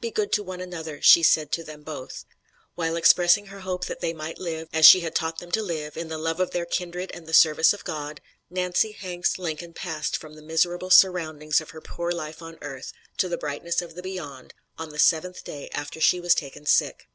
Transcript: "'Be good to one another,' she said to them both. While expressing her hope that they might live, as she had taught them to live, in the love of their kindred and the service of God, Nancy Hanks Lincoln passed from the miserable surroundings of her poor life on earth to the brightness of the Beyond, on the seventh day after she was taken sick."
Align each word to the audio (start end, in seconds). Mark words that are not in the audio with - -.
"'Be 0.00 0.10
good 0.10 0.32
to 0.32 0.42
one 0.42 0.60
another,' 0.60 1.00
she 1.00 1.22
said 1.22 1.52
to 1.52 1.62
them 1.62 1.84
both. 1.84 2.24
While 2.74 2.96
expressing 2.96 3.46
her 3.46 3.60
hope 3.60 3.84
that 3.86 4.00
they 4.00 4.12
might 4.12 4.40
live, 4.40 4.66
as 4.72 4.84
she 4.84 5.02
had 5.02 5.14
taught 5.14 5.38
them 5.38 5.52
to 5.52 5.62
live, 5.62 5.96
in 5.96 6.08
the 6.08 6.18
love 6.18 6.40
of 6.40 6.50
their 6.50 6.66
kindred 6.66 7.12
and 7.14 7.24
the 7.24 7.32
service 7.32 7.72
of 7.72 7.84
God, 7.84 8.20
Nancy 8.50 8.90
Hanks 8.90 9.38
Lincoln 9.38 9.72
passed 9.72 10.16
from 10.16 10.34
the 10.34 10.42
miserable 10.42 10.90
surroundings 10.90 11.60
of 11.60 11.70
her 11.70 11.80
poor 11.80 12.10
life 12.10 12.42
on 12.42 12.58
earth 12.60 12.92
to 13.18 13.28
the 13.28 13.38
brightness 13.38 13.80
of 13.80 13.94
the 13.94 14.02
Beyond, 14.02 14.54
on 14.76 14.88
the 14.88 14.98
seventh 14.98 15.44
day 15.44 15.68
after 15.72 16.00
she 16.00 16.18
was 16.18 16.34
taken 16.34 16.66
sick." 16.66 17.06